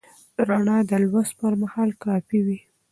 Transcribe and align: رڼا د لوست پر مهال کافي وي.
رڼا 0.47 0.77
د 0.89 0.91
لوست 1.03 1.33
پر 1.39 1.53
مهال 1.61 1.89
کافي 2.03 2.39
وي. 2.45 2.59